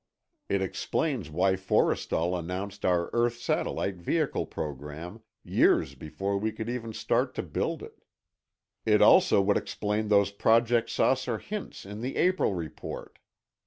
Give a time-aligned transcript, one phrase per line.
[0.49, 6.91] It explains why Forrestal announced our Earth Satellite Vehicle program, years before we could even
[6.91, 8.03] start to build it.
[8.83, 13.19] It also would explain those Project 'Saucer' hints in the April report."